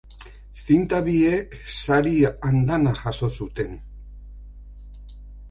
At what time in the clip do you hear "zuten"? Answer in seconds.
3.41-3.79